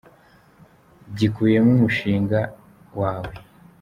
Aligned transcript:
gikubiyemo 1.17 1.69
umushinga 1.77 2.39
wawe. 2.99 3.33